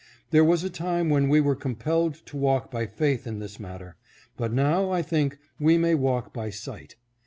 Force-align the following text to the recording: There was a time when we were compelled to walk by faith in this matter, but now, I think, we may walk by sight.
There 0.31 0.43
was 0.43 0.63
a 0.63 0.69
time 0.71 1.11
when 1.11 1.29
we 1.29 1.39
were 1.41 1.55
compelled 1.55 2.15
to 2.25 2.35
walk 2.35 2.71
by 2.71 2.87
faith 2.87 3.27
in 3.27 3.37
this 3.37 3.59
matter, 3.59 3.97
but 4.35 4.51
now, 4.51 4.89
I 4.89 5.03
think, 5.03 5.37
we 5.59 5.77
may 5.77 5.93
walk 5.93 6.33
by 6.33 6.49
sight. 6.49 6.95